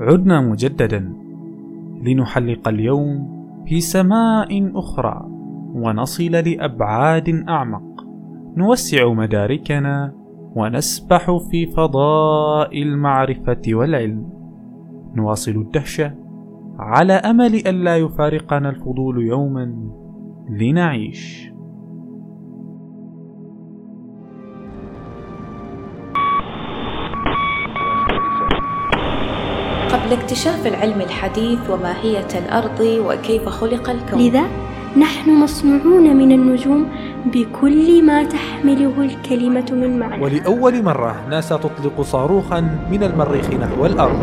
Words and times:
عدنا 0.00 0.40
مجددا. 0.40 1.12
لنحلق 2.02 2.68
اليوم 2.68 3.40
في 3.66 3.80
سماء 3.80 4.78
أخرى 4.78 5.26
ونصل 5.74 6.32
لأبعاد 6.32 7.44
أعمق. 7.48 8.06
نوسع 8.56 9.12
مداركنا 9.12 10.12
ونسبح 10.56 11.36
في 11.50 11.66
فضاء 11.66 12.82
المعرفة 12.82 13.62
والعلم. 13.68 14.28
نواصل 15.16 15.52
الدهشه 15.52 16.14
على 16.78 17.12
أمل 17.12 17.54
الا 17.54 17.96
يفارقنا 17.96 18.70
الفضول 18.70 19.26
يوما. 19.26 19.74
لنعيش. 20.50 21.49
قبل 30.10 30.18
اكتشاف 30.18 30.66
العلم 30.66 31.00
الحديث 31.00 31.70
وماهية 31.70 32.26
الأرض 32.34 32.80
وكيف 32.80 33.48
خلق 33.48 33.90
الكون. 33.90 34.18
لذا 34.20 34.42
نحن 34.96 35.30
مصنوعون 35.30 36.16
من 36.16 36.32
النجوم 36.32 36.86
بكل 37.26 38.06
ما 38.06 38.24
تحمله 38.24 38.94
الكلمة 38.98 39.66
من 39.70 39.98
معنى. 39.98 40.22
ولأول 40.22 40.82
مرة 40.82 41.16
ناسا 41.30 41.56
تطلق 41.56 42.00
صاروخا 42.02 42.60
من 42.90 43.02
المريخ 43.02 43.50
نحو 43.50 43.86
الأرض. 43.86 44.18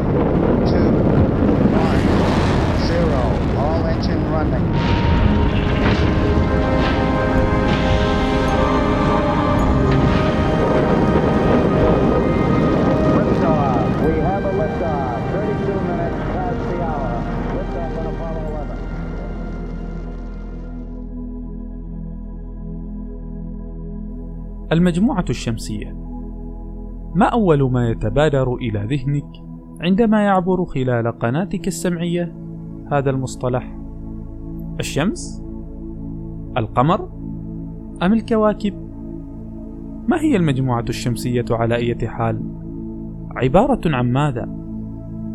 المجموعة 24.78 25.26
الشمسية 25.30 25.96
ما 27.16 27.26
أول 27.26 27.72
ما 27.72 27.90
يتبادر 27.90 28.56
إلى 28.56 28.88
ذهنك 28.90 29.44
عندما 29.82 30.24
يعبر 30.24 30.66
خلال 30.66 31.20
قناتك 31.20 31.68
السمعية 31.68 32.34
هذا 32.92 33.10
المصطلح؟ 33.10 33.78
الشمس؟ 34.80 35.44
القمر؟ 36.58 37.10
أم 38.04 38.14
الكواكب؟ 38.14 38.74
ما 40.08 40.22
هي 40.22 40.36
المجموعة 40.36 40.86
الشمسية 40.90 41.46
على 41.52 41.76
أي 41.76 42.08
حال؟ 42.08 42.42
عبارة 43.36 43.82
عن 43.86 44.12
ماذا؟ 44.12 44.46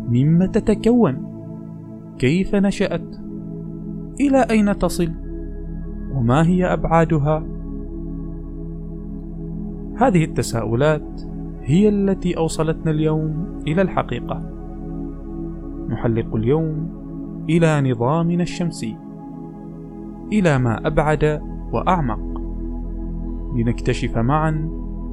مما 0.09 0.47
تتكون؟ 0.47 1.33
كيف 2.17 2.55
نشأت؟ 2.55 3.15
إلى 4.19 4.45
أين 4.49 4.77
تصل؟ 4.77 5.11
وما 6.15 6.47
هي 6.47 6.73
أبعادها؟ 6.73 7.52
هذه 10.03 10.23
التساؤلات 10.23 11.21
هي 11.61 11.89
التي 11.89 12.37
أوصلتنا 12.37 12.91
اليوم 12.91 13.59
إلى 13.67 13.81
الحقيقة. 13.81 14.41
نحلق 15.89 16.35
اليوم 16.35 16.89
إلى 17.49 17.91
نظامنا 17.91 18.43
الشمسي، 18.43 18.97
إلى 20.33 20.57
ما 20.57 20.87
أبعد 20.87 21.41
وأعمق، 21.71 22.41
لنكتشف 23.55 24.17
معا 24.17 24.69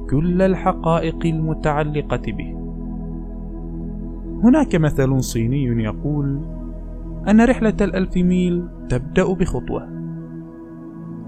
كل 0.09 0.41
الحقائق 0.41 1.25
المتعلقة 1.25 2.31
به. 2.31 2.57
هناك 4.43 4.75
مثل 4.75 5.23
صيني 5.23 5.83
يقول: 5.83 6.41
أن 7.29 7.41
رحلة 7.41 7.75
الألف 7.81 8.17
ميل 8.17 8.67
تبدأ 8.89 9.33
بخطوة. 9.33 9.87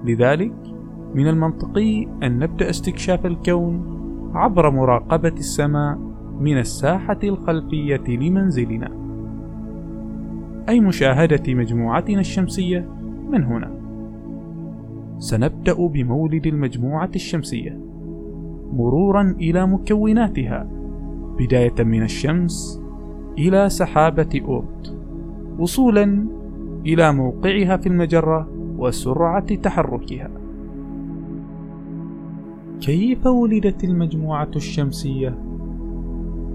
لذلك 0.06 0.54
من 1.16 1.28
المنطقي 1.28 2.08
أن 2.24 2.40
نبدأ 2.40 2.70
استكشاف 2.70 3.26
الكون 3.26 3.82
عبر 4.34 4.70
مراقبة 4.70 5.34
السماء 5.38 5.98
من 6.40 6.58
الساحة 6.58 7.20
الخلفية 7.24 8.04
لمنزلنا، 8.08 8.92
أي 10.70 10.80
مشاهدة 10.80 11.54
مجموعتنا 11.54 12.20
الشمسية 12.20 12.90
من 13.32 13.44
هنا. 13.44 13.72
سنبدأ 15.18 15.88
بمولد 15.88 16.48
المجموعة 16.48 17.12
الشمسية، 17.16 17.80
مرورا 18.74 19.36
إلى 19.40 19.68
مكوناتها، 19.68 20.68
بداية 21.40 21.84
من 21.84 22.04
الشمس 22.04 22.82
إلى 23.38 23.70
سحابة 23.70 24.42
أورت، 24.46 24.98
وصولا 25.60 26.26
إلى 26.86 27.14
موقعها 27.14 27.78
في 27.78 27.88
المجرة 27.88 28.48
وسرعة 28.78 29.56
تحركها. 29.56 30.30
كيف 32.84 33.26
ولدت 33.26 33.84
المجموعة 33.84 34.52
الشمسية؟ 34.56 35.38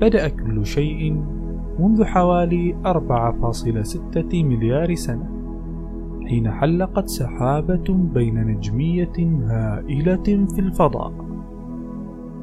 بدأ 0.00 0.28
كل 0.28 0.66
شيء 0.66 1.22
منذ 1.78 2.04
حوالي 2.04 2.76
4.6 2.86 4.34
مليار 4.34 4.94
سنة 4.94 5.30
حين 6.26 6.50
حلقت 6.50 7.08
سحابة 7.08 7.84
بين 8.14 8.46
نجمية 8.46 9.12
هائلة 9.46 10.46
في 10.54 10.58
الفضاء 10.58 11.12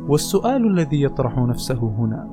والسؤال 0.07 0.68
الذي 0.68 1.01
يطرح 1.01 1.38
نفسه 1.38 1.94
هنا 1.97 2.29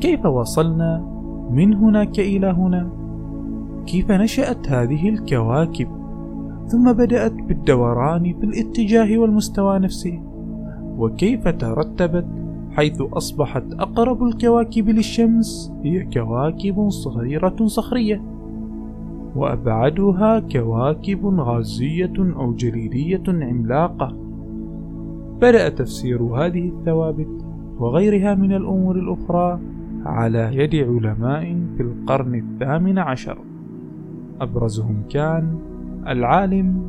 كيف 0.00 0.26
وصلنا 0.26 1.04
من 1.50 1.74
هناك 1.74 2.20
إلى 2.20 2.46
هنا؟ 2.46 2.90
كيف 3.86 4.10
نشأت 4.10 4.68
هذه 4.68 5.08
الكواكب 5.08 5.88
ثم 6.66 6.92
بدأت 6.92 7.32
بالدوران 7.32 8.22
في 8.22 8.44
الاتجاه 8.44 9.18
والمستوى 9.18 9.78
نفسه 9.78 10.27
وكيف 10.98 11.48
ترتبت 11.48 12.26
حيث 12.70 13.00
أصبحت 13.00 13.64
أقرب 13.72 14.22
الكواكب 14.22 14.88
للشمس 14.88 15.72
هي 15.84 16.04
كواكب 16.04 16.88
صغيرة 16.88 17.66
صخرية 17.66 18.22
وأبعدها 19.36 20.40
كواكب 20.40 21.26
غازية 21.26 22.12
أو 22.18 22.54
جليدية 22.54 23.22
عملاقة. 23.28 24.16
بدأ 25.40 25.68
تفسير 25.68 26.22
هذه 26.22 26.68
الثوابت 26.68 27.44
وغيرها 27.78 28.34
من 28.34 28.52
الأمور 28.52 28.96
الأخرى 28.96 29.60
على 30.04 30.50
يد 30.52 30.74
علماء 30.74 31.56
في 31.76 31.82
القرن 31.82 32.34
الثامن 32.34 32.98
عشر. 32.98 33.38
أبرزهم 34.40 35.02
كان 35.10 35.58
العالم 36.06 36.82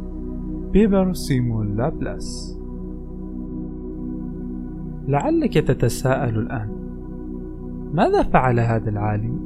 بيير 0.73 1.13
سيمون 1.13 1.77
لابلاس. 1.77 2.58
لعلك 5.09 5.53
تتساءل 5.53 6.39
الآن 6.39 6.69
ماذا 7.93 8.23
فعل 8.23 8.59
هذا 8.59 8.89
العالم؟ 8.89 9.39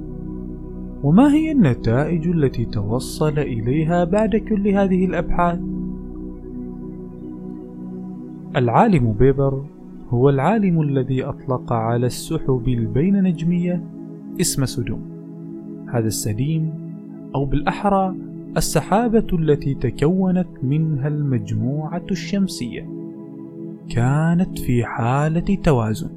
وما 1.04 1.34
هي 1.34 1.52
النتائج 1.52 2.28
التي 2.28 2.66
توصل 2.66 3.40
إليها 3.40 4.04
بعد 4.04 4.36
كل 4.36 4.68
هذه 4.68 5.06
الأبحاث؟ 5.06 5.60
العالم 8.56 9.14
بيبر 9.14 9.66
هو 10.10 10.30
العالم 10.30 10.82
الذي 10.82 11.24
أطلق 11.24 11.74
على 11.74 12.06
السحب 12.06 12.68
البين 12.68 13.24
نجمية 13.24 13.84
اسم 14.42 14.66
سدوم 14.66 15.02
هذا 15.94 16.08
السديم 16.08 16.74
أو 17.36 17.46
بالأحرى 17.46 18.16
السحابة 18.58 19.28
التي 19.34 19.74
تكونت 19.74 20.48
منها 20.64 21.08
المجموعة 21.08 22.06
الشمسية 22.12 23.03
كانت 23.90 24.60
في 24.60 24.86
حالة 24.86 25.56
توازن 25.64 26.10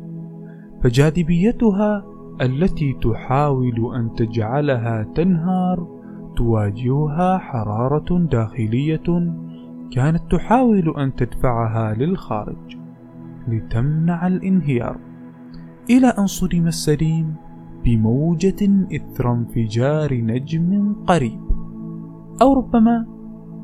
فجاذبيتها 0.82 2.04
التي 2.40 2.96
تحاول 3.02 3.94
أن 3.96 4.14
تجعلها 4.14 5.02
تنهار 5.14 5.96
تواجهها 6.36 7.38
حرارة 7.38 8.18
داخلية 8.18 9.32
كانت 9.92 10.22
تحاول 10.30 10.94
أن 10.98 11.14
تدفعها 11.14 11.94
للخارج 11.94 12.76
لتمنع 13.48 14.26
الانهيار 14.26 14.98
إلى 15.90 16.06
أن 16.06 16.26
صدم 16.26 16.66
السليم 16.66 17.34
بموجة 17.84 18.86
إثر 18.96 19.32
انفجار 19.32 20.14
نجم 20.14 20.94
قريب 21.06 21.40
أو 22.42 22.54
ربما 22.54 23.06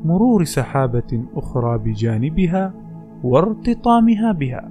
مرور 0.04 0.44
سحابة 0.44 1.24
أخرى 1.34 1.78
بجانبها 1.78 2.81
وارتطامها 3.22 4.32
بها. 4.32 4.70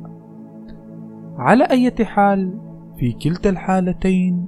على 1.38 1.64
أي 1.64 2.06
حال 2.06 2.60
في 2.98 3.12
كلتا 3.12 3.50
الحالتين 3.50 4.48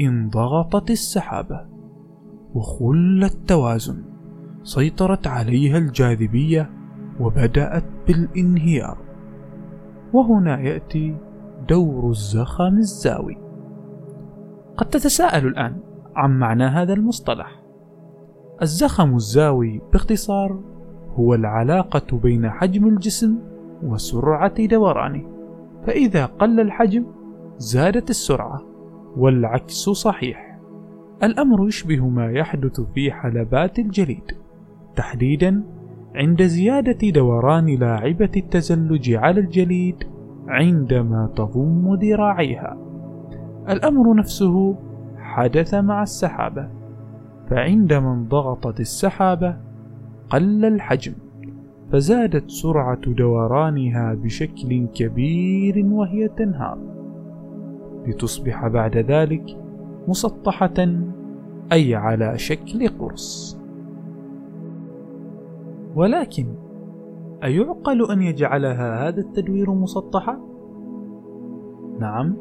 انضغطت 0.00 0.90
السحابة 0.90 1.66
وخل 2.54 3.20
التوازن 3.24 4.04
سيطرت 4.62 5.26
عليها 5.26 5.78
الجاذبية 5.78 6.70
وبدأت 7.20 7.84
بالانهيار. 8.06 8.98
وهنا 10.12 10.60
يأتي 10.60 11.16
دور 11.68 12.10
الزخم 12.10 12.76
الزاوي. 12.76 13.36
قد 14.76 14.86
تتساءل 14.86 15.46
الآن 15.46 15.76
عن 16.16 16.38
معنى 16.38 16.64
هذا 16.64 16.92
المصطلح. 16.92 17.62
الزخم 18.62 19.14
الزاوي 19.14 19.80
باختصار 19.92 20.73
هو 21.14 21.34
العلاقة 21.34 22.18
بين 22.18 22.50
حجم 22.50 22.88
الجسم 22.88 23.38
وسرعة 23.82 24.66
دورانه 24.66 25.22
فإذا 25.86 26.26
قل 26.26 26.60
الحجم 26.60 27.04
زادت 27.58 28.10
السرعة 28.10 28.62
والعكس 29.16 29.90
صحيح. 29.90 30.58
الأمر 31.22 31.66
يشبه 31.66 32.08
ما 32.08 32.32
يحدث 32.32 32.80
في 32.80 33.12
حلبات 33.12 33.78
الجليد. 33.78 34.32
تحديدا 34.96 35.62
عند 36.14 36.42
زيادة 36.42 37.10
دوران 37.10 37.66
لاعبة 37.66 38.30
التزلج 38.36 39.14
على 39.14 39.40
الجليد 39.40 40.04
عندما 40.48 41.30
تضم 41.36 41.94
ذراعيها. 41.94 42.76
الأمر 43.68 44.14
نفسه 44.14 44.76
حدث 45.18 45.74
مع 45.74 46.02
السحابة. 46.02 46.68
فعندما 47.50 48.12
انضغطت 48.12 48.80
السحابة 48.80 49.56
قل 50.30 50.64
الحجم 50.64 51.12
فزادت 51.92 52.50
سرعة 52.50 53.00
دورانها 53.06 54.14
بشكل 54.14 54.86
كبير 54.94 55.86
وهي 55.86 56.28
تنهار. 56.28 56.78
لتصبح 58.06 58.68
بعد 58.68 58.96
ذلك 58.96 59.44
مسطحة 60.08 60.88
أي 61.72 61.94
على 61.94 62.38
شكل 62.38 62.88
قرص. 62.88 63.58
ولكن 65.94 66.46
أيعقل 67.44 68.10
أن 68.10 68.22
يجعلها 68.22 69.08
هذا 69.08 69.20
التدوير 69.20 69.70
مسطحة؟ 69.70 70.40
نعم. 72.00 72.34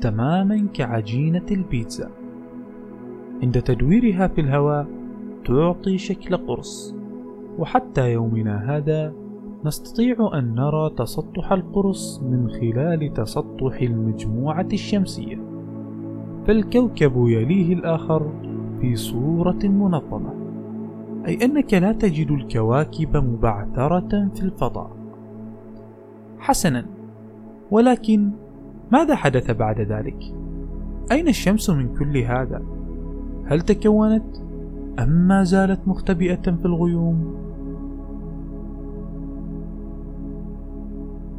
تماما 0.00 0.66
كعجينة 0.74 1.46
البيتزا. 1.50 2.10
عند 3.42 3.62
تدويرها 3.62 4.26
في 4.26 4.40
الهواء 4.40 5.01
تعطي 5.44 5.98
شكل 5.98 6.36
قرص 6.36 6.94
وحتى 7.58 8.12
يومنا 8.12 8.76
هذا 8.76 9.12
نستطيع 9.64 10.30
أن 10.34 10.54
نرى 10.54 10.90
تسطح 10.98 11.52
القرص 11.52 12.22
من 12.22 12.50
خلال 12.50 13.12
تسطح 13.12 13.80
المجموعة 13.82 14.68
الشمسية 14.72 15.38
فالكوكب 16.46 17.12
يليه 17.16 17.74
الآخر 17.74 18.32
في 18.80 18.96
صورة 18.96 19.58
منظمة 19.64 20.34
أي 21.26 21.44
أنك 21.44 21.74
لا 21.74 21.92
تجد 21.92 22.30
الكواكب 22.30 23.16
مبعثرة 23.16 24.28
في 24.34 24.42
الفضاء 24.42 24.90
حسنا 26.38 26.86
ولكن 27.70 28.30
ماذا 28.92 29.14
حدث 29.14 29.50
بعد 29.50 29.80
ذلك؟ 29.80 30.34
أين 31.12 31.28
الشمس 31.28 31.70
من 31.70 31.94
كل 31.94 32.18
هذا؟ 32.18 32.62
هل 33.44 33.60
تكونت 33.60 34.41
أم 34.98 35.28
ما 35.28 35.42
زالت 35.42 35.88
مختبئة 35.88 36.42
في 36.42 36.64
الغيوم؟ 36.64 37.34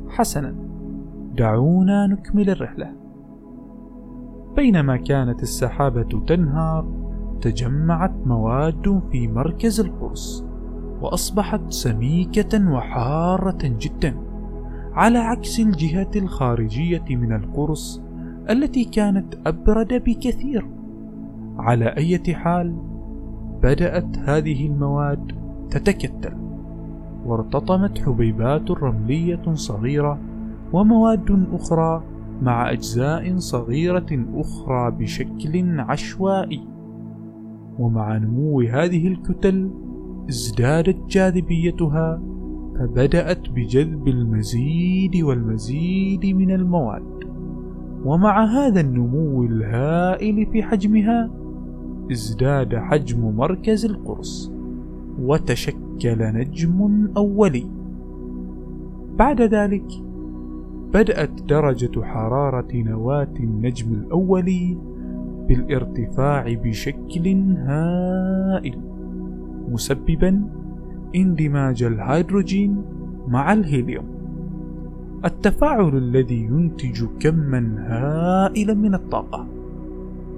حسنا 0.09 0.55
دعونا 1.37 2.07
نكمل 2.07 2.49
الرحلة 2.49 2.93
بينما 4.55 4.97
كانت 4.97 5.43
السحابة 5.43 6.23
تنهار 6.27 6.85
تجمعت 7.41 8.13
مواد 8.25 9.01
في 9.11 9.27
مركز 9.27 9.79
القرص 9.79 10.45
وأصبحت 11.01 11.61
سميكة 11.69 12.71
وحارة 12.71 13.57
جدا 13.63 14.15
على 14.93 15.17
عكس 15.17 15.59
الجهة 15.59 16.11
الخارجية 16.15 17.05
من 17.09 17.35
القرص 17.35 18.01
التي 18.49 18.83
كانت 18.83 19.35
أبرد 19.45 19.93
بكثير 19.93 20.67
على 21.57 21.85
أي 21.85 22.35
حال 22.35 22.92
بدأت 23.63 24.17
هذه 24.17 24.67
المواد 24.67 25.31
تتكتل 25.69 26.33
وارتطمت 27.25 27.99
حبيبات 27.99 28.71
رملية 28.71 29.53
صغيرة 29.53 30.19
ومواد 30.73 31.47
أخرى 31.53 32.03
مع 32.41 32.71
أجزاء 32.71 33.37
صغيرة 33.37 34.25
أخرى 34.35 34.91
بشكل 34.91 35.79
عشوائي. 35.79 36.61
ومع 37.79 38.17
نمو 38.17 38.61
هذه 38.61 39.07
الكتل 39.07 39.71
ازدادت 40.29 40.97
جاذبيتها 41.09 42.21
فبدأت 42.75 43.49
بجذب 43.49 44.07
المزيد 44.07 45.15
والمزيد 45.23 46.25
من 46.25 46.51
المواد. 46.51 47.23
ومع 48.05 48.45
هذا 48.45 48.81
النمو 48.81 49.43
الهائل 49.43 50.45
في 50.51 50.63
حجمها 50.63 51.42
ازداد 52.13 52.75
حجم 52.75 53.35
مركز 53.37 53.85
القرص 53.85 54.51
وتشكل 55.19 56.17
نجم 56.19 57.09
أولي. 57.17 57.65
بعد 59.17 59.41
ذلك 59.41 59.85
بدأت 60.93 61.41
درجة 61.49 62.01
حرارة 62.01 62.71
نواة 62.73 63.33
النجم 63.39 63.93
الأولي 63.93 64.77
بالارتفاع 65.47 66.53
بشكل 66.53 67.27
هائل 67.57 68.77
مسببا 69.71 70.41
اندماج 71.15 71.83
الهيدروجين 71.83 72.81
مع 73.27 73.53
الهيليوم. 73.53 74.05
التفاعل 75.25 75.97
الذي 75.97 76.41
ينتج 76.43 77.05
كما 77.19 77.75
هائلا 77.87 78.73
من 78.73 78.93
الطاقة 78.93 79.47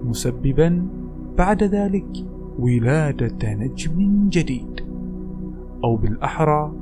مسببا 0.06 0.88
بعد 1.38 1.64
ذلك 1.64 2.26
ولادة 2.60 3.54
نجم 3.54 4.30
جديد 4.30 4.82
أو 5.84 5.96
بالأحرى 5.96 6.74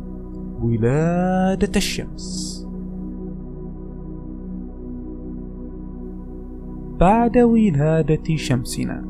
ولادة 0.61 1.71
الشمس 1.75 2.53
بعد 6.99 7.37
ولادة 7.37 8.35
شمسنا 8.35 9.05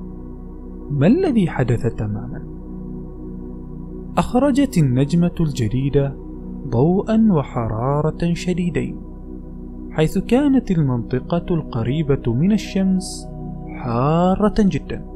ما 0.92 1.08
الذي 1.08 1.50
حدث 1.50 1.96
تماما؟ 1.96 2.44
أخرجت 4.18 4.78
النجمة 4.78 5.36
الجديدة 5.40 6.16
ضوءا 6.68 7.28
وحرارة 7.32 8.34
شديدين 8.34 8.98
حيث 9.92 10.18
كانت 10.18 10.72
المنطقة 10.72 11.46
القريبة 11.56 12.34
من 12.34 12.52
الشمس 12.52 13.28
حارة 13.68 14.56
جدا 14.60 15.13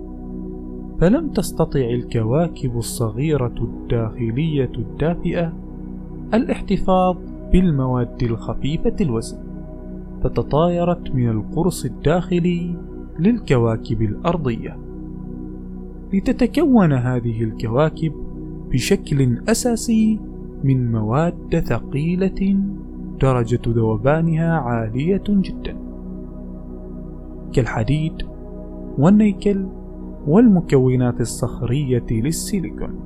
فلم 1.01 1.30
تستطع 1.30 1.80
الكواكب 1.80 2.77
الصغيرة 2.77 3.56
الداخلية 3.62 4.72
الدافئة 4.77 5.54
الاحتفاظ 6.34 7.18
بالمواد 7.51 8.24
الخفيفة 8.24 8.96
الوزن 9.01 9.38
فتطايرت 10.24 11.16
من 11.16 11.30
القرص 11.30 11.86
الداخلي 11.86 12.75
للكواكب 13.20 14.01
الأرضية. 14.01 14.77
لتتكون 16.13 16.94
هذه 16.94 17.44
الكواكب 17.44 18.13
بشكل 18.72 19.38
أساسي 19.50 20.20
من 20.63 20.92
مواد 20.92 21.60
ثقيلة 21.60 22.60
درجة 23.22 23.62
ذوبانها 23.68 24.54
عالية 24.54 25.24
جدا. 25.27 25.77
كالحديد 27.54 28.13
والنيكل 28.98 29.66
والمكونات 30.27 31.22
الصخرية 31.22 32.05
للسيليكون. 32.12 33.00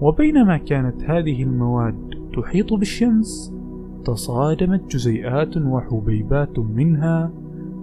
وبينما 0.00 0.56
كانت 0.56 1.04
هذه 1.04 1.42
المواد 1.42 2.14
تحيط 2.36 2.72
بالشمس 2.72 3.54
تصادمت 4.04 4.90
جزيئات 4.90 5.56
وحبيبات 5.56 6.58
منها 6.58 7.30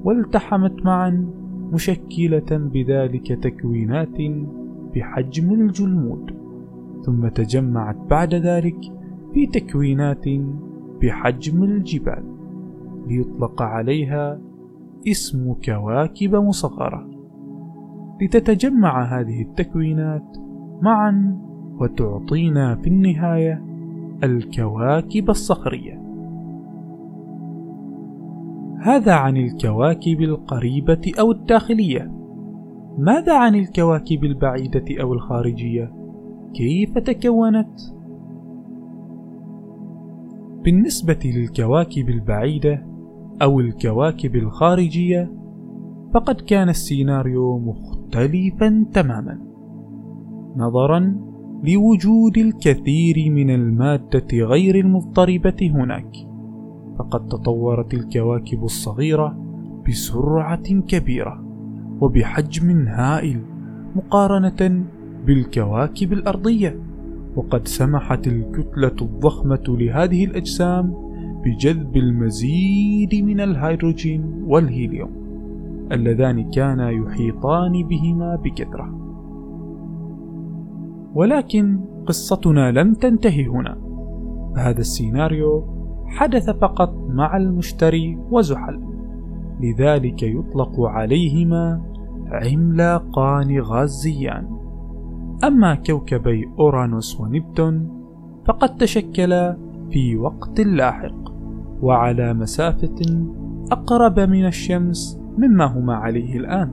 والتحمت 0.03 0.85
معا 0.85 1.25
مشكلة 1.73 2.45
بذلك 2.51 3.27
تكوينات 3.43 4.17
بحجم 4.95 5.53
الجلمود. 5.53 6.31
ثم 7.05 7.27
تجمعت 7.27 7.97
بعد 8.09 8.33
ذلك 8.33 8.77
في 9.33 9.47
تكوينات 9.47 10.25
بحجم 11.01 11.63
الجبال 11.63 12.23
ليطلق 13.07 13.61
عليها 13.61 14.39
اسم 15.07 15.53
كواكب 15.65 16.35
مصغرة. 16.35 17.12
لتتجمع 18.23 19.19
هذه 19.19 19.41
التكوينات 19.41 20.37
معا 20.81 21.37
وتعطينا 21.79 22.75
في 22.75 22.87
النهاية 22.87 23.63
الكواكب 24.23 25.29
الصخرية. 25.29 26.03
هذا 28.79 29.13
عن 29.13 29.37
الكواكب 29.37 30.21
القريبة 30.21 31.11
أو 31.19 31.31
الداخلية. 31.31 32.11
ماذا 32.97 33.37
عن 33.37 33.55
الكواكب 33.55 34.23
البعيدة 34.23 35.01
أو 35.01 35.13
الخارجية؟ 35.13 35.93
كيف 36.53 36.97
تكونت؟ 36.97 37.79
بالنسبة 40.63 41.19
للكواكب 41.25 42.09
البعيدة 42.09 42.85
أو 43.41 43.59
الكواكب 43.59 44.35
الخارجية 44.35 45.31
فقد 46.13 46.41
كان 46.41 46.69
السيناريو 46.69 47.57
مختلفا 48.13 48.85
تماما. 48.93 49.39
نظرا 50.57 51.15
لوجود 51.63 52.37
الكثير 52.37 53.31
من 53.31 53.49
المادة 53.49 54.27
غير 54.33 54.75
المضطربة 54.79 55.57
هناك. 55.61 56.15
فقد 56.99 57.27
تطورت 57.27 57.93
الكواكب 57.93 58.63
الصغيرة 58.63 59.37
بسرعة 59.87 60.81
كبيرة 60.87 61.43
وبحجم 62.01 62.87
هائل 62.87 63.41
مقارنة 63.95 64.83
بالكواكب 65.25 66.13
الأرضية. 66.13 66.79
وقد 67.35 67.67
سمحت 67.67 68.27
الكتلة 68.27 68.95
الضخمة 69.01 69.63
لهذه 69.67 70.25
الأجسام 70.25 70.93
بجذب 71.45 71.97
المزيد 71.97 73.15
من 73.15 73.39
الهيدروجين 73.41 74.43
والهيليوم. 74.47 75.22
اللذان 75.93 76.49
كانا 76.49 76.89
يحيطان 76.89 77.83
بهما 77.87 78.35
بكثرة. 78.35 78.99
ولكن 81.15 81.79
قصتنا 82.05 82.71
لم 82.71 82.93
تنتهي 82.93 83.47
هنا. 83.47 83.77
فهذا 84.55 84.79
السيناريو 84.79 85.63
حدث 86.07 86.49
فقط 86.49 86.95
مع 87.09 87.37
المشتري 87.37 88.17
وزحل. 88.31 88.79
لذلك 89.61 90.23
يطلق 90.23 90.81
عليهما 90.81 91.81
عملاقان 92.31 93.59
غازيان. 93.59 94.47
أما 95.43 95.75
كوكبي 95.75 96.49
أورانوس 96.59 97.19
ونبتون 97.19 98.03
فقد 98.45 98.77
تشكلا 98.77 99.57
في 99.91 100.17
وقت 100.17 100.61
لاحق 100.61 101.33
وعلى 101.81 102.33
مسافة 102.33 103.25
أقرب 103.71 104.19
من 104.19 104.45
الشمس 104.45 105.22
مما 105.37 105.65
هما 105.65 105.95
عليه 105.95 106.37
الآن 106.37 106.71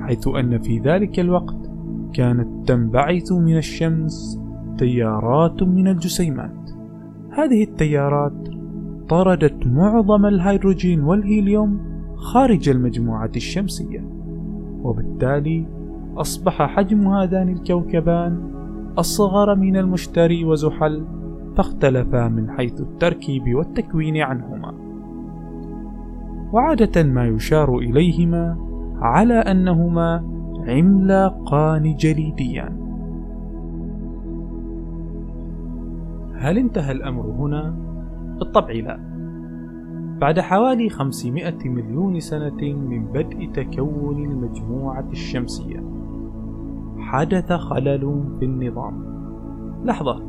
حيث 0.00 0.28
أن 0.28 0.58
في 0.58 0.78
ذلك 0.78 1.20
الوقت 1.20 1.70
كانت 2.12 2.68
تنبعث 2.68 3.32
من 3.32 3.56
الشمس 3.56 4.40
تيارات 4.78 5.62
من 5.62 5.88
الجسيمات. 5.88 6.70
هذه 7.30 7.62
التيارات 7.62 8.48
طردت 9.08 9.66
معظم 9.66 10.26
الهيدروجين 10.26 11.00
والهيليوم 11.00 11.80
خارج 12.16 12.68
المجموعة 12.68 13.30
الشمسية 13.36 14.04
وبالتالي 14.82 15.66
أصبح 16.16 16.62
حجم 16.62 17.08
هذان 17.08 17.48
الكوكبان 17.48 18.52
أصغر 18.98 19.54
من 19.54 19.76
المشتري 19.76 20.44
وزحل 20.44 21.04
فاختلفا 21.56 22.28
من 22.28 22.50
حيث 22.50 22.80
التركيب 22.80 23.54
والتكوين 23.54 24.16
عنهما. 24.16 24.87
وعادة 26.52 27.02
ما 27.02 27.26
يشار 27.26 27.78
إليهما 27.78 28.56
على 29.00 29.34
أنهما 29.34 30.24
عملاقان 30.68 31.96
جليديان 31.96 32.88
هل 36.34 36.58
انتهى 36.58 36.92
الأمر 36.92 37.26
هنا؟ 37.26 37.74
بالطبع 38.38 38.72
لا 38.72 39.00
بعد 40.20 40.40
حوالي 40.40 40.88
500 40.88 41.54
مليون 41.64 42.20
سنة 42.20 42.62
من 42.62 43.04
بدء 43.04 43.50
تكون 43.52 44.24
المجموعة 44.24 45.08
الشمسية 45.10 45.84
حدث 46.98 47.52
خلل 47.52 48.24
في 48.38 48.44
النظام 48.44 49.04
لحظة 49.84 50.22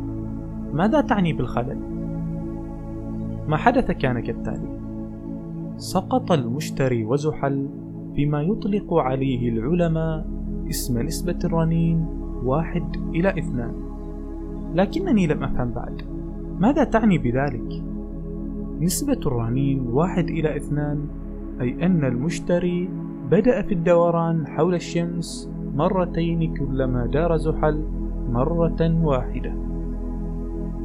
ماذا 0.73 1.01
تعني 1.01 1.33
بالخلل؟ 1.33 1.79
ما 3.47 3.57
حدث 3.57 3.91
كان 3.91 4.19
كالتالي 4.19 4.78
سقط 5.79 6.31
المشتري 6.31 7.05
وزحل 7.05 7.69
فيما 8.15 8.41
يطلق 8.41 8.93
عليه 8.93 9.49
العلماء 9.49 10.27
اسم 10.69 11.01
نسبة 11.01 11.39
الرنين 11.43 12.05
واحد 12.43 12.95
إلى 13.15 13.29
اثنان 13.29 13.73
لكنني 14.75 15.27
لم 15.27 15.43
أفهم 15.43 15.71
بعد 15.71 16.01
ماذا 16.59 16.83
تعني 16.83 17.17
بذلك؟ 17.17 17.83
نسبة 18.79 19.19
الرنين 19.25 19.79
واحد 19.79 20.29
إلى 20.29 20.57
اثنان 20.57 21.05
أي 21.61 21.85
أن 21.85 22.05
المشتري 22.05 22.89
بدأ 23.31 23.61
في 23.61 23.73
الدوران 23.73 24.47
حول 24.47 24.75
الشمس 24.75 25.49
مرتين 25.75 26.53
كلما 26.53 27.05
دار 27.05 27.37
زحل 27.37 27.83
مرة 28.29 29.03
واحدة 29.03 29.53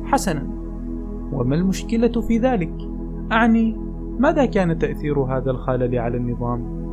حسنا 0.05 0.47
وما 1.33 1.55
المشكلة 1.55 2.21
في 2.21 2.39
ذلك؟ 2.39 2.75
أعني 3.33 3.84
ماذا 4.19 4.47
كان 4.47 4.79
تأثير 4.79 5.19
هذا 5.19 5.51
الخلل 5.51 5.99
على 5.99 6.17
النظام؟ 6.17 6.85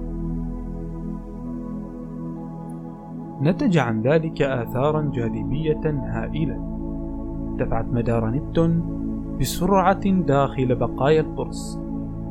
نتج 3.42 3.78
عن 3.78 4.02
ذلك 4.02 4.42
آثارا 4.42 5.12
جاذبية 5.14 5.82
هائلة. 5.86 6.68
دفعت 7.60 7.86
مدار 7.86 8.30
نبتون 8.30 8.84
بسرعة 9.40 10.10
داخل 10.10 10.76
بقايا 10.76 11.22
القرص 11.22 11.80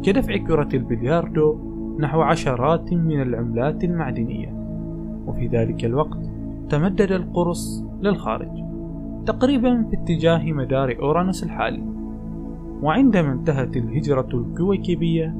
كدفع 0.02 0.36
كرة 0.36 0.68
البلياردو 0.74 1.56
نحو 1.98 2.20
عشرات 2.20 2.92
من 2.92 3.22
العملات 3.22 3.84
المعدنية. 3.84 4.54
وفي 5.26 5.46
ذلك 5.46 5.84
الوقت 5.84 6.30
تمدد 6.68 7.12
القرص 7.12 7.84
للخارج 8.00 8.64
تقريبا 9.26 9.82
في 9.90 9.96
اتجاه 9.96 10.52
مدار 10.52 10.96
أورانوس 11.02 11.44
الحالي. 11.44 11.99
وعندما 12.82 13.32
انتهت 13.32 13.76
الهجرة 13.76 14.28
الكويكبية 14.34 15.36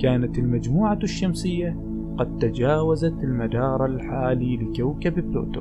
كانت 0.00 0.38
المجموعة 0.38 0.98
الشمسية 1.02 1.76
قد 2.18 2.38
تجاوزت 2.38 3.24
المدار 3.24 3.86
الحالي 3.86 4.56
لكوكب 4.56 5.30
بلوتو. 5.30 5.60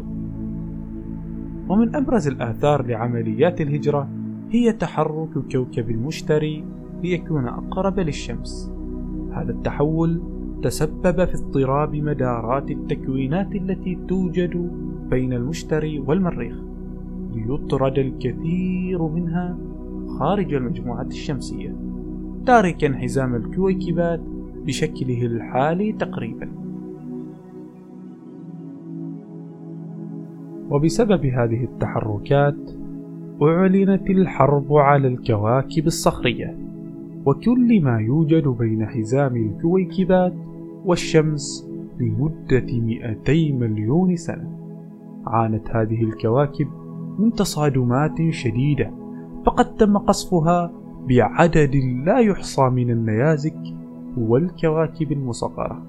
ومن 1.69 1.95
أبرز 1.95 2.27
الآثار 2.27 2.85
لعمليات 2.85 3.61
الهجرة 3.61 4.07
هي 4.49 4.71
تحرك 4.71 5.29
كوكب 5.51 5.89
المشتري 5.89 6.63
ليكون 7.03 7.47
أقرب 7.47 7.99
للشمس. 7.99 8.71
هذا 9.31 9.51
التحول 9.51 10.21
تسبب 10.63 11.25
في 11.25 11.35
اضطراب 11.35 11.95
مدارات 11.95 12.71
التكوينات 12.71 13.55
التي 13.55 13.97
توجد 14.07 14.71
بين 15.09 15.33
المشتري 15.33 15.99
والمريخ. 15.99 16.55
ليطرد 17.35 17.97
الكثير 17.97 19.07
منها 19.07 19.57
خارج 20.19 20.53
المجموعة 20.53 21.01
الشمسية 21.01 21.75
تاركا 22.45 22.93
حزام 22.93 23.35
الكويكبات 23.35 24.19
بشكله 24.65 25.25
الحالي 25.25 25.91
تقريبا. 25.91 26.49
وبسبب 30.69 31.25
هذه 31.25 31.63
التحركات 31.63 32.71
أعلنت 33.41 34.09
الحرب 34.09 34.73
على 34.73 35.07
الكواكب 35.07 35.87
الصخرية 35.87 36.57
وكل 37.25 37.81
ما 37.83 37.99
يوجد 37.99 38.47
بين 38.47 38.85
حزام 38.85 39.35
الكويكبات 39.35 40.33
والشمس 40.85 41.69
لمدة 41.99 42.65
200 42.73 43.51
مليون 43.53 44.15
سنة. 44.15 44.57
عانت 45.27 45.69
هذه 45.69 46.03
الكواكب 46.03 46.67
من 47.19 47.33
تصادمات 47.33 48.29
شديدة. 48.29 49.00
فقد 49.45 49.75
تم 49.75 49.97
قصفها 49.97 50.71
بعدد 51.09 51.75
لا 52.05 52.19
يحصى 52.19 52.69
من 52.69 52.89
النيازك 52.91 53.59
والكواكب 54.17 55.11
المصغرة. 55.11 55.81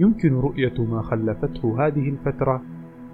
يمكن 0.00 0.34
رؤية 0.34 0.84
ما 0.84 1.02
خلفته 1.02 1.86
هذه 1.86 2.08
الفترة 2.08 2.62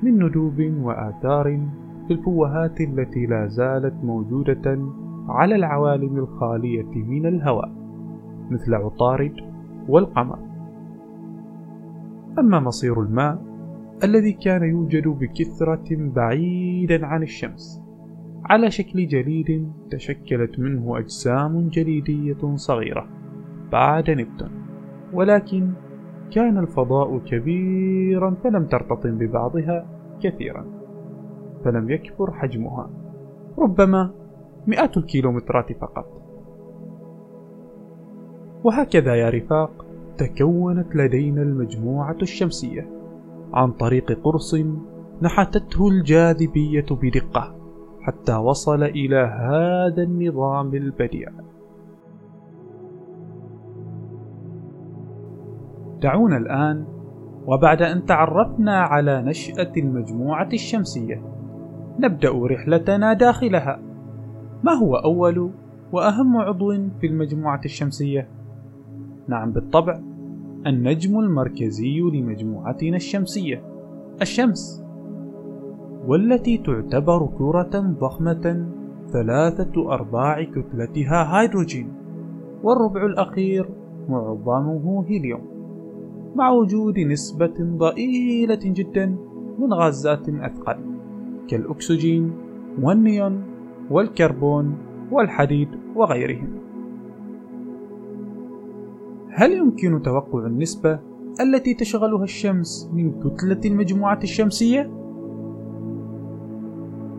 من 0.03 0.25
ندوب 0.25 0.61
وآثار 0.83 1.69
في 2.09 2.15
الفوهات 2.15 2.81
التي 2.81 3.27
لا 3.27 3.47
زالت 3.47 3.95
موجودة 4.05 4.79
على 5.29 5.55
العوالم 5.55 6.17
الخالية 6.17 6.95
من 6.95 7.27
الهواء 7.27 7.73
مثل 8.51 8.75
عطارد 8.75 9.35
والقمر. 9.89 10.39
أما 12.39 12.61
مصير 12.61 13.03
الماء 13.03 13.43
الذي 14.05 14.33
كان 14.33 14.63
يوجد 14.63 15.09
بكثرة 15.09 15.85
بعيدا 15.91 17.07
عن 17.07 17.23
الشمس 17.23 17.84
على 18.45 18.71
شكل 18.71 19.07
جليد 19.07 19.73
تشكلت 19.91 20.59
منه 20.59 20.99
أجسام 20.99 21.69
جليدية 21.69 22.55
صغيرة 22.55 23.09
بعد 23.73 24.11
نبتون. 24.11 24.51
ولكن 25.13 25.71
كان 26.31 26.59
الفضاء 26.59 27.19
كبيرا 27.19 28.37
فلم 28.45 28.67
ترتطم 28.67 29.19
ببعضها 29.19 29.87
كثيرا 30.23 30.67
فلم 31.65 31.91
يكبر 31.91 32.33
حجمها. 32.33 32.91
ربما 33.59 34.11
مئات 34.67 34.97
الكيلومترات 34.97 35.73
فقط. 35.73 36.23
وهكذا 38.65 39.15
يا 39.15 39.31
رفاق 39.31 39.87
تكونت 40.19 40.97
لدينا 40.97 41.43
المجموعة 41.43 42.17
الشمسية 42.23 42.91
عن 43.53 43.73
طريق 43.73 44.13
قرص 44.23 44.57
نحتته 45.23 45.89
الجاذبية 45.89 46.87
بدقة. 46.91 47.64
حتى 48.05 48.37
وصل 48.37 48.83
إلى 48.83 49.17
هذا 49.17 50.03
النظام 50.03 50.75
البديع. 50.75 51.29
دعونا 56.03 56.37
الآن 56.37 56.85
وبعد 57.47 57.83
أن 57.83 58.05
تعرفنا 58.05 58.81
على 58.81 59.23
نشأة 59.23 59.73
المجموعة 59.77 60.49
الشمسية 60.53 61.23
نبدأ 61.99 62.31
رحلتنا 62.31 63.13
داخلها. 63.13 63.81
ما 64.65 64.73
هو 64.73 64.97
أول 64.97 65.51
وأهم 65.93 66.37
عضو 66.37 66.73
في 67.01 67.07
المجموعة 67.07 67.61
الشمسية؟ 67.65 68.29
نعم 69.29 69.53
بالطبع 69.53 70.01
النجم 70.67 71.19
المركزي 71.21 72.01
لمجموعتنا 72.01 72.97
الشمسية 72.97 73.63
الشمس. 74.23 74.84
والتي 76.07 76.59
تعتبر 76.59 77.27
كرة 77.39 77.97
ضخمة 78.01 78.67
ثلاثة 79.13 79.93
أرباع 79.93 80.43
كتلتها 80.43 81.41
هيدروجين 81.41 81.93
والربع 82.63 83.07
الأخير 83.07 83.69
معظمه 84.09 85.05
هيليوم 85.09 85.41
مع 86.35 86.51
وجود 86.51 86.99
نسبة 86.99 87.55
ضئيلة 87.61 88.61
جدا 88.65 89.17
من 89.59 89.73
غازات 89.73 90.29
أثقل 90.29 90.77
كالأكسجين 91.49 92.33
والنيون 92.83 93.43
والكربون 93.91 94.75
والحديد 95.11 95.69
وغيرهم 95.97 96.49
هل 99.31 99.53
يمكن 99.53 100.03
توقع 100.03 100.47
النسبة 100.47 100.99
التي 101.41 101.75
تشغلها 101.75 102.25
الشمس 102.25 102.91
من 102.95 103.13
كتلة 103.21 103.61
المجموعة 103.65 104.19
الشمسية؟ 104.23 105.04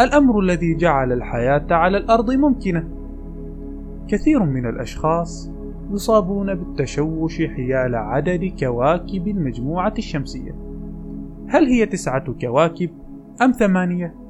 الأمر 0.00 0.40
الذي 0.40 0.74
جعل 0.74 1.12
الحياة 1.12 1.66
على 1.70 1.98
الأرض 1.98 2.30
ممكنة. 2.30 2.88
كثير 4.08 4.44
من 4.44 4.66
الأشخاص 4.66 5.50
يصابون 5.90 6.54
بالتشوش 6.54 7.42
حيال 7.42 7.94
عدد 7.94 8.52
كواكب 8.60 9.28
المجموعة 9.28 9.94
الشمسية. 9.98 10.54
هل 11.48 11.66
هي 11.66 11.86
تسعة 11.86 12.32
كواكب 12.40 12.90
أم 13.42 13.52
ثمانية؟ 13.52 14.23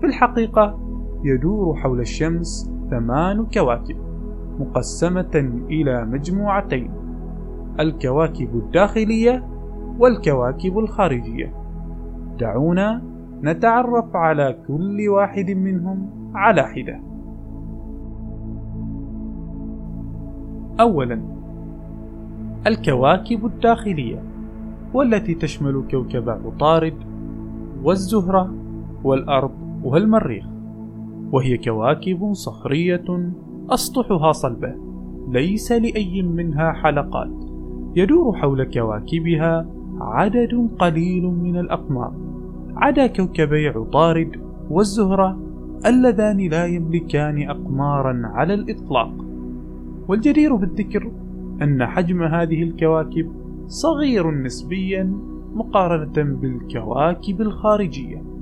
في 0.00 0.06
الحقيقة 0.06 0.78
يدور 1.24 1.76
حول 1.76 2.00
الشمس 2.00 2.72
ثمان 2.90 3.46
كواكب 3.46 3.96
مقسمة 4.58 5.62
إلى 5.70 6.04
مجموعتين 6.04 6.90
الكواكب 7.80 8.56
الداخلية 8.56 9.44
والكواكب 9.98 10.78
الخارجية. 10.78 11.52
دعونا 12.38 13.02
نتعرف 13.42 14.16
على 14.16 14.58
كل 14.68 15.08
واحد 15.08 15.50
منهم 15.50 16.10
على 16.34 16.62
حدة. 16.62 17.00
أولا 20.80 21.20
الكواكب 22.66 23.46
الداخلية 23.46 24.22
والتي 24.94 25.34
تشمل 25.34 25.84
كوكب 25.90 26.30
عطارد 26.30 26.94
والزهرة 27.82 28.54
والأرض. 29.04 29.67
والمريخ 29.84 30.44
وهي 31.32 31.56
كواكب 31.56 32.32
صخرية 32.32 33.30
أسطحها 33.70 34.32
صلبة 34.32 34.74
ليس 35.28 35.72
لأي 35.72 36.22
منها 36.22 36.72
حلقات. 36.72 37.30
يدور 37.96 38.36
حول 38.36 38.64
كواكبها 38.64 39.66
عدد 40.00 40.68
قليل 40.78 41.22
من 41.22 41.56
الأقمار. 41.56 42.12
عدا 42.76 43.06
كوكبي 43.06 43.68
عطارد 43.68 44.30
والزهرة 44.70 45.38
اللذان 45.86 46.48
لا 46.48 46.66
يملكان 46.66 47.50
أقمارا 47.50 48.22
على 48.24 48.54
الإطلاق. 48.54 49.12
والجدير 50.08 50.54
بالذكر 50.54 51.10
أن 51.62 51.86
حجم 51.86 52.22
هذه 52.22 52.62
الكواكب 52.62 53.32
صغير 53.66 54.30
نسبيا 54.30 55.14
مقارنة 55.54 56.38
بالكواكب 56.40 57.40
الخارجية. 57.40 58.37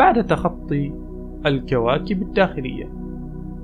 بعد 0.00 0.26
تخطي 0.26 0.92
الكواكب 1.46 2.22
الداخلية. 2.22 2.88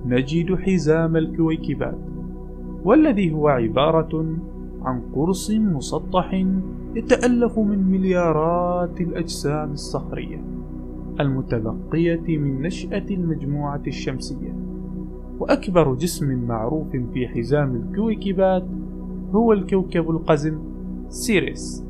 نجد 0.06 0.54
حزام 0.54 1.16
الكويكبات 1.16 1.98
والذي 2.84 3.32
هو 3.32 3.48
عبارة 3.48 4.36
عن 4.82 5.00
قرص 5.14 5.50
مسطح 5.50 6.44
يتألف 6.94 7.58
من 7.58 7.90
مليارات 7.90 9.00
الأجسام 9.00 9.72
الصخرية 9.72 10.44
المتبقية 11.20 12.38
من 12.38 12.62
نشأة 12.62 13.06
المجموعة 13.10 13.82
الشمسية. 13.86 14.54
وأكبر 15.38 15.94
جسم 15.94 16.46
معروف 16.48 16.96
في 17.12 17.28
حزام 17.28 17.76
الكويكبات 17.76 18.64
هو 19.34 19.52
الكوكب 19.52 20.10
القزم 20.10 20.58
سيريس 21.08 21.84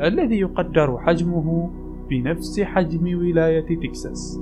الذي 0.00 0.40
يقدر 0.40 0.98
حجمه 0.98 1.70
بنفس 2.10 2.60
حجم 2.60 3.18
ولاية 3.18 3.76
تكساس. 3.80 4.40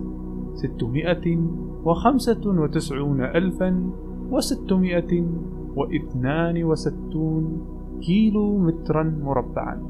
ستمائة 0.55 1.38
وخمسة 1.85 2.42
وتسعون 2.46 3.20
ألفا 3.20 3.90
وستمائة 4.31 5.24
واثنان 5.77 6.64
وستون 6.64 7.66
كيلو 8.00 8.59
مترا 8.59 9.03
مربعا. 9.24 9.83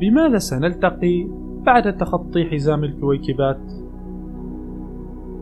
بماذا 0.00 0.38
سنلتقي 0.38 1.26
بعد 1.66 1.96
تخطي 1.96 2.44
حزام 2.44 2.84
الكويكبات؟ 2.84 3.72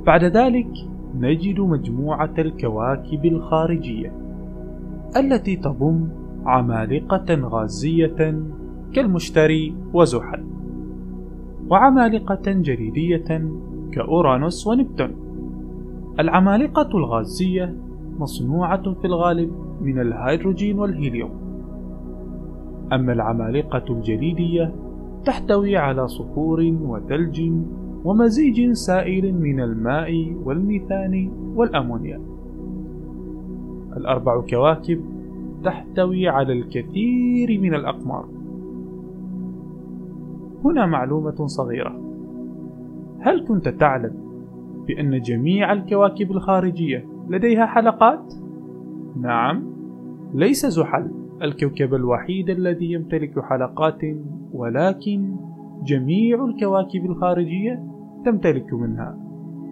بعد 0.06 0.24
ذلك 0.24 0.70
نجد 1.20 1.60
مجموعة 1.60 2.34
الكواكب 2.38 3.24
الخارجية 3.24 4.12
التي 5.16 5.56
تضم 5.56 6.08
عمالقة 6.46 7.34
غازية 7.34 8.42
كالمشتري 8.92 9.74
وزحل. 9.92 10.44
وعمالقة 11.70 12.52
جليدية 12.52 13.50
كأورانوس 13.92 14.66
ونبتون. 14.66 15.10
العمالقة 16.20 16.88
الغازية 16.94 17.76
مصنوعة 18.18 18.92
في 18.94 19.04
الغالب 19.04 19.50
من 19.82 20.00
الهيدروجين 20.00 20.78
والهيليوم. 20.78 21.30
أما 22.92 23.12
العمالقة 23.12 23.84
الجليدية 23.90 24.74
تحتوي 25.24 25.76
على 25.76 26.08
صخور 26.08 26.60
وثلج 26.82 27.52
ومزيج 28.04 28.72
سائل 28.72 29.34
من 29.34 29.60
الماء 29.60 30.36
والميثان 30.44 31.30
والأمونيا. 31.56 32.20
الأربع 33.96 34.40
كواكب 34.40 35.00
تحتوي 35.64 36.28
على 36.28 36.52
الكثير 36.52 37.60
من 37.60 37.74
الأقمار. 37.74 38.39
هنا 40.64 40.86
معلومة 40.86 41.46
صغيرة 41.46 42.00
هل 43.20 43.46
كنت 43.46 43.68
تعلم 43.68 44.12
بأن 44.86 45.20
جميع 45.20 45.72
الكواكب 45.72 46.30
الخارجية 46.30 47.06
لديها 47.28 47.66
حلقات؟ 47.66 48.34
نعم 49.20 49.62
ليس 50.34 50.66
زحل 50.66 51.10
الكوكب 51.42 51.94
الوحيد 51.94 52.50
الذي 52.50 52.92
يمتلك 52.92 53.40
حلقات 53.40 54.00
ولكن 54.52 55.36
جميع 55.84 56.44
الكواكب 56.44 57.04
الخارجية 57.04 57.82
تمتلك 58.24 58.72
منها 58.72 59.16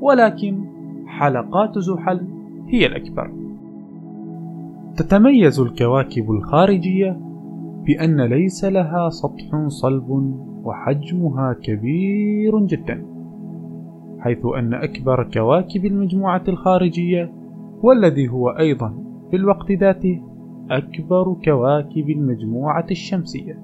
ولكن 0.00 0.64
حلقات 1.06 1.78
زحل 1.78 2.26
هي 2.66 2.86
الأكبر 2.86 3.32
تتميز 4.96 5.60
الكواكب 5.60 6.30
الخارجية 6.30 7.20
بأن 7.86 8.20
ليس 8.20 8.64
لها 8.64 9.10
سطح 9.10 9.66
صلب 9.68 10.38
وحجمها 10.64 11.52
كبير 11.52 12.66
جدا 12.66 13.04
حيث 14.18 14.38
أن 14.58 14.74
أكبر 14.74 15.30
كواكب 15.34 15.84
المجموعة 15.84 16.42
الخارجية 16.48 17.32
والذي 17.82 18.28
هو 18.28 18.48
أيضا 18.48 18.94
في 19.30 19.36
الوقت 19.36 19.72
ذاته 19.72 20.22
أكبر 20.70 21.36
كواكب 21.44 22.10
المجموعة 22.10 22.86
الشمسية 22.90 23.62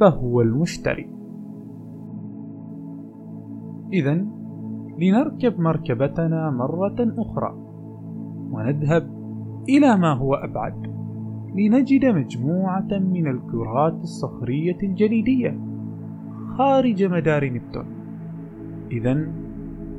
فهو 0.00 0.40
المشتري. 0.40 1.10
إذا 3.92 4.24
لنركب 4.98 5.60
مركبتنا 5.60 6.50
مرة 6.50 6.96
أخرى 7.18 7.54
ونذهب 8.50 9.10
إلى 9.68 9.96
ما 9.96 10.12
هو 10.12 10.34
أبعد 10.34 10.96
لنجد 11.54 12.04
مجموعة 12.04 12.88
من 12.90 13.26
الكرات 13.26 14.02
الصخرية 14.02 14.78
الجليدية. 14.82 15.58
خارج 16.58 17.04
مدار 17.04 17.44
نبتون 17.44 17.86
إذا 18.90 19.28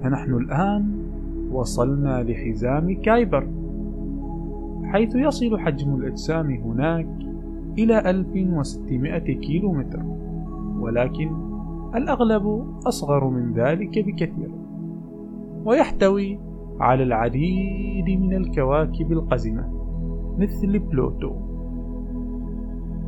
فنحن 0.04 0.34
الآن 0.34 1.08
وصلنا 1.52 2.24
لحزام 2.24 3.02
كايبر 3.02 3.48
حيث 4.84 5.16
يصل 5.16 5.60
حجم 5.60 5.96
الأجسام 5.96 6.52
هناك 6.52 7.08
إلى 7.78 8.10
1600 8.10 9.20
كيلو 9.20 9.72
متر 9.74 10.04
ولكن 10.80 11.32
الأغلب 11.96 12.66
أصغر 12.88 13.30
من 13.30 13.54
ذلك 13.54 14.00
بكثير 14.00 14.52
ويحتوي 15.66 16.40
على 16.80 17.04
العديد 17.04 18.10
من 18.10 18.34
الكواكب 18.34 19.12
القزمة 19.12 19.70
مثل 20.38 20.80
بلوتو 20.80 21.36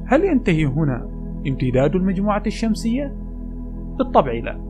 هل 0.05 0.23
ينتهي 0.23 0.65
هنا 0.65 1.09
امتداد 1.47 1.95
المجموعة 1.95 2.43
الشمسية؟ 2.47 3.28
بالطبع 3.99 4.31
لا. 4.31 4.69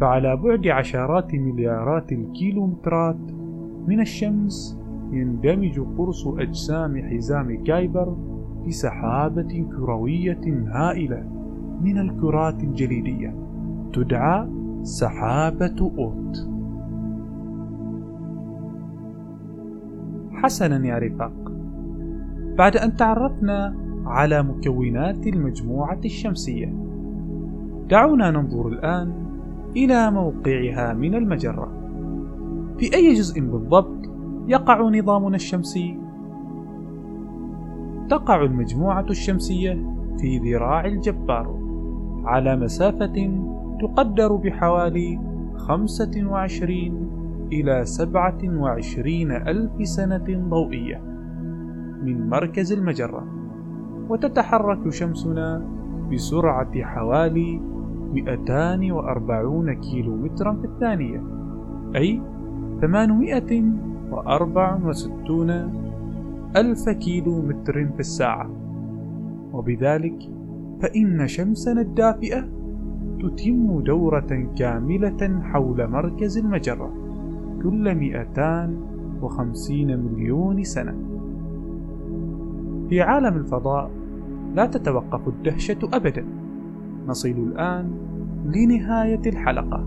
فعلى 0.00 0.36
بعد 0.36 0.66
عشرات 0.66 1.34
مليارات 1.34 2.12
الكيلومترات 2.12 3.32
من 3.86 4.00
الشمس 4.00 4.78
يندمج 5.12 5.80
قرص 5.98 6.26
أجسام 6.26 6.96
حزام 6.96 7.64
كايبر 7.64 8.16
في 8.64 8.70
سحابة 8.70 9.66
كروية 9.76 10.40
هائلة 10.66 11.24
من 11.80 11.98
الكرات 11.98 12.62
الجليدية 12.64 13.34
تدعى 13.92 14.48
سحابة 14.82 15.92
أوت. 15.98 16.48
حسنا 20.32 20.86
يا 20.86 20.98
رفاق. 20.98 21.52
بعد 22.58 22.76
أن 22.76 22.96
تعرفنا 22.96 23.74
على 24.06 24.42
مكونات 24.42 25.26
المجموعة 25.26 26.00
الشمسية 26.04 26.87
دعونا 27.88 28.30
ننظر 28.30 28.68
الآن 28.68 29.12
إلى 29.76 30.10
موقعها 30.10 30.92
من 30.92 31.14
المجرة 31.14 31.72
في 32.78 32.94
أي 32.94 33.14
جزء 33.14 33.40
بالضبط 33.40 34.10
يقع 34.48 34.80
نظامنا 34.80 35.36
الشمسي؟ 35.36 35.98
تقع 38.10 38.42
المجموعة 38.42 39.06
الشمسية 39.10 39.72
في 40.20 40.38
ذراع 40.38 40.86
الجبار 40.86 41.58
على 42.24 42.56
مسافة 42.56 43.42
تقدر 43.80 44.36
بحوالي 44.36 45.20
25 45.56 47.48
إلى 47.52 47.84
27 47.84 49.32
ألف 49.32 49.88
سنة 49.88 50.48
ضوئية 50.48 51.02
من 52.02 52.28
مركز 52.28 52.72
المجرة 52.72 53.26
وتتحرك 54.08 54.88
شمسنا 54.88 55.68
بسرعة 56.12 56.82
حوالي 56.82 57.60
240 58.12 59.72
كيلو 59.72 60.16
مترا 60.16 60.52
في 60.52 60.64
الثانية 60.64 61.22
أي 61.96 62.22
864 62.80 65.50
ألف 66.56 66.88
كيلو 66.88 67.42
متر 67.42 67.86
في 67.86 68.00
الساعة. 68.00 68.50
وبذلك 69.52 70.30
فإن 70.82 71.26
شمسنا 71.26 71.80
الدافئة 71.80 72.48
تتم 73.20 73.80
دورة 73.80 74.48
كاملة 74.56 75.40
حول 75.42 75.90
مركز 75.90 76.38
المجرة 76.38 76.92
كل 77.62 77.94
250 77.94 79.96
مليون 79.96 80.64
سنة. 80.64 80.94
في 82.88 83.00
عالم 83.00 83.36
الفضاء 83.36 83.90
لا 84.54 84.66
تتوقف 84.66 85.28
الدهشة 85.28 85.78
أبدا. 85.92 86.24
نصل 87.08 87.28
الآن 87.28 87.90
لنهاية 88.44 89.22
الحلقة 89.26 89.86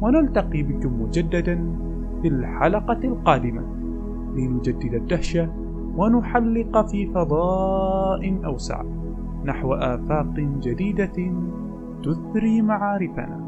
ونلتقي 0.00 0.62
بكم 0.62 1.02
مجددا 1.02 1.76
في 2.22 2.28
الحلقة 2.28 3.00
القادمة. 3.04 3.62
لنجدد 4.36 4.94
الدهشة 4.94 5.48
ونحلق 5.96 6.86
في 6.86 7.06
فضاء 7.06 8.40
أوسع 8.44 8.82
نحو 9.44 9.74
آفاق 9.74 10.34
جديدة 10.38 11.32
تثري 12.04 12.62
معارفنا. 12.62 13.43